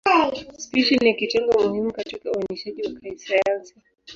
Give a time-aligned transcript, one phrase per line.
[0.57, 3.73] Spishi ni kitengo muhimu katika uainishaji wa kisayansi.